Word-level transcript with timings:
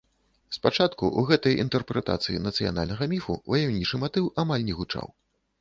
Спачатку 0.55 1.03
ў 1.07 1.21
гэтай 1.31 1.59
інтэрпрэтацыі 1.65 2.41
нацыянальнага 2.47 3.09
міфу 3.15 3.39
ваяўнічы 3.55 4.03
матыў 4.07 4.33
амаль 4.47 4.69
не 4.73 4.81
гучаў. 4.81 5.07